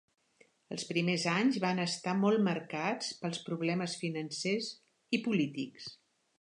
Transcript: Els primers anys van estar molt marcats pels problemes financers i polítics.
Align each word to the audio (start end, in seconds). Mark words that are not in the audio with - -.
Els 0.75 0.85
primers 0.91 1.25
anys 1.31 1.59
van 1.65 1.81
estar 1.83 2.15
molt 2.23 2.43
marcats 2.49 3.13
pels 3.21 3.43
problemes 3.51 3.97
financers 4.03 4.75
i 5.19 5.25
polítics. 5.29 5.91